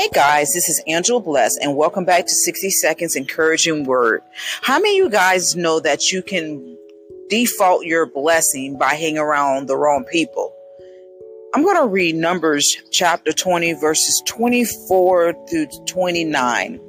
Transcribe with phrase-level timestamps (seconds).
[0.00, 4.22] Hey guys, this is Angela Bless and welcome back to 60 Seconds Encouraging Word.
[4.62, 6.78] How many of you guys know that you can
[7.28, 10.56] default your blessing by hanging around the wrong people?
[11.54, 16.80] I'm going to read Numbers chapter 20 verses 24 through 29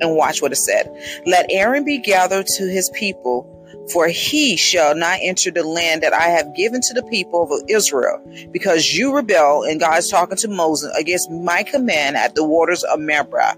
[0.00, 0.90] and watch what it said.
[1.24, 3.55] Let Aaron be gathered to his people
[3.92, 7.62] for he shall not enter the land that I have given to the people of
[7.68, 8.20] Israel,
[8.52, 13.00] because you rebel, and God's talking to Moses against my command at the waters of
[13.00, 13.56] Meribah.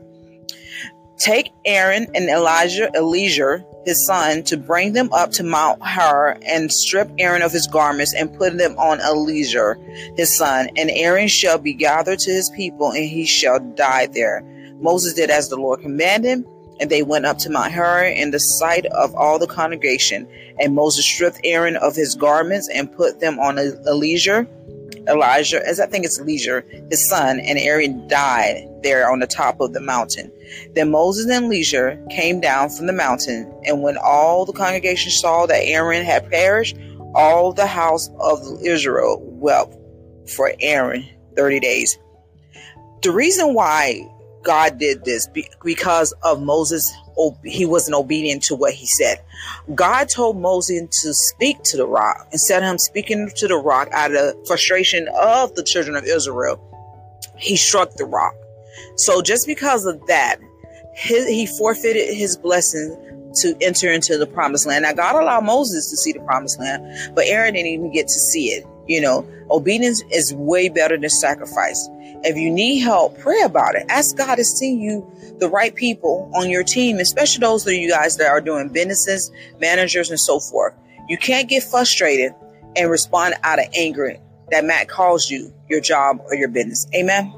[1.19, 6.73] Take Aaron and Elijah, Eleazar, his son, to bring them up to Mount Hor, and
[6.73, 9.79] strip Aaron of his garments, and put them on Eleazar,
[10.17, 10.69] his son.
[10.77, 14.43] And Aaron shall be gathered to his people, and he shall die there.
[14.81, 16.47] Moses did as the Lord commanded him
[16.81, 20.29] and they went up to Mount Hor in the sight of all the congregation.
[20.59, 24.47] And Moses stripped Aaron of his garments and put them on Eleazar,
[25.09, 29.61] Elijah, as I think it's Eleazar, his son, and Aaron died there on the top
[29.61, 30.31] of the mountain.
[30.75, 35.47] Then Moses and Eleazar came down from the mountain, and when all the congregation saw
[35.47, 36.77] that Aaron had perished,
[37.15, 39.75] all the house of Israel wept
[40.31, 41.99] for Aaron 30 days.
[43.03, 44.07] The reason why
[44.49, 45.29] God did this
[45.63, 46.91] because of Moses.
[47.45, 49.19] He wasn't obedient to what he said.
[49.75, 52.27] God told Moses to speak to the rock.
[52.33, 56.59] Instead of him speaking to the rock out of frustration of the children of Israel,
[57.37, 58.33] he struck the rock.
[58.97, 60.37] So just because of that,
[60.95, 62.97] he forfeited his blessing
[63.43, 64.85] to enter into the promised land.
[64.85, 68.19] Now, God allowed Moses to see the promised land, but Aaron didn't even get to
[68.33, 68.65] see it.
[68.89, 71.89] You know, obedience is way better than sacrifice.
[72.25, 73.85] If you need help, pray about it.
[73.89, 75.07] Ask God to send you
[75.39, 79.31] the right people on your team, especially those of you guys that are doing businesses,
[79.61, 80.75] managers, and so forth.
[81.09, 82.33] You can't get frustrated
[82.77, 84.17] and respond out of anger
[84.51, 86.87] that Matt calls you your job or your business.
[86.95, 87.38] Amen.